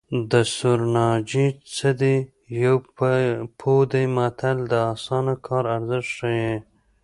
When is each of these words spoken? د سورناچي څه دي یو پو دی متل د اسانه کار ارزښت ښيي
د 0.31 0.33
سورناچي 0.55 1.45
څه 1.75 1.89
دي 2.01 2.15
یو 2.63 2.75
پو 3.59 3.73
دی 3.91 4.05
متل 4.15 4.57
د 4.71 4.73
اسانه 4.93 5.33
کار 5.45 5.63
ارزښت 5.77 6.09
ښيي 6.17 6.53